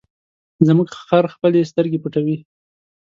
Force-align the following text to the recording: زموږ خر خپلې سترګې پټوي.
زموږ 0.67 0.89
خر 1.07 1.25
خپلې 1.33 1.67
سترګې 1.71 2.01
پټوي. 2.03 2.37